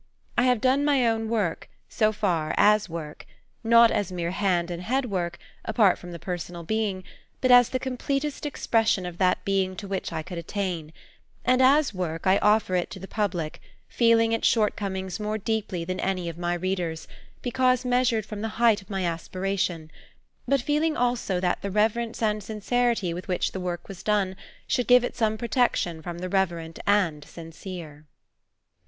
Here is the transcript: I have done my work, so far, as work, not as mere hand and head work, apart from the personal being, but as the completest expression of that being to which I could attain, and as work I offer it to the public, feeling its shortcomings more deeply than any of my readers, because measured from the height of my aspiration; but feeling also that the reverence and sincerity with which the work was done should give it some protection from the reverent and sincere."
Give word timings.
I 0.35 0.45
have 0.45 0.61
done 0.61 0.83
my 0.83 1.15
work, 1.17 1.69
so 1.87 2.11
far, 2.11 2.55
as 2.57 2.89
work, 2.89 3.27
not 3.63 3.91
as 3.91 4.11
mere 4.11 4.31
hand 4.31 4.71
and 4.71 4.81
head 4.81 5.11
work, 5.11 5.37
apart 5.63 5.99
from 5.99 6.11
the 6.11 6.17
personal 6.17 6.63
being, 6.63 7.03
but 7.39 7.51
as 7.51 7.69
the 7.69 7.77
completest 7.77 8.43
expression 8.47 9.05
of 9.05 9.19
that 9.19 9.45
being 9.45 9.75
to 9.75 9.87
which 9.87 10.11
I 10.11 10.23
could 10.23 10.39
attain, 10.39 10.91
and 11.45 11.61
as 11.61 11.93
work 11.93 12.25
I 12.25 12.39
offer 12.39 12.73
it 12.73 12.89
to 12.89 12.99
the 12.99 13.07
public, 13.07 13.61
feeling 13.89 14.31
its 14.31 14.47
shortcomings 14.47 15.19
more 15.19 15.37
deeply 15.37 15.85
than 15.85 15.99
any 15.99 16.27
of 16.29 16.35
my 16.39 16.55
readers, 16.55 17.07
because 17.43 17.85
measured 17.85 18.25
from 18.25 18.41
the 18.41 18.47
height 18.57 18.81
of 18.81 18.89
my 18.89 19.05
aspiration; 19.05 19.91
but 20.47 20.63
feeling 20.63 20.97
also 20.97 21.39
that 21.39 21.61
the 21.61 21.69
reverence 21.69 22.23
and 22.23 22.41
sincerity 22.43 23.13
with 23.13 23.27
which 23.27 23.51
the 23.51 23.59
work 23.59 23.87
was 23.87 24.01
done 24.01 24.35
should 24.65 24.87
give 24.87 25.03
it 25.03 25.15
some 25.15 25.37
protection 25.37 26.01
from 26.01 26.17
the 26.17 26.27
reverent 26.27 26.79
and 26.87 27.23
sincere." 27.23 28.07